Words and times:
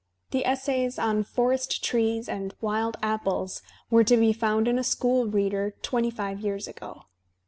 The 0.31 0.43
essays 0.47 0.97
on 0.97 1.21
"Forest 1.23 1.83
Trees" 1.83 2.27
and 2.27 2.55
"Wild 2.59 2.97
Apples" 3.03 3.61
were 3.91 4.03
to 4.05 4.17
be 4.17 4.33
found 4.33 4.67
in 4.67 4.79
a 4.79 4.83
school 4.83 5.27
reader 5.27 5.75
tw^ty 5.83 6.11
five 6.11 6.39
years 6.39 6.67
ago. 6.67 7.03